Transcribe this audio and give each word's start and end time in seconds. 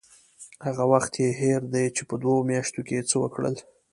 هغه 0.65 0.83
وخت 0.93 1.13
یې 1.21 1.29
هېر 1.41 1.61
دی 1.73 1.85
چې 1.95 2.03
په 2.09 2.15
دوو 2.23 2.47
میاشتو 2.49 2.81
کې 2.87 2.93
یې 2.97 3.07
څه 3.09 3.15
وکړل. 3.23 3.55